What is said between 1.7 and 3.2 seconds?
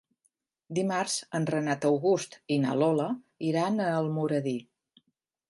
August i na Lola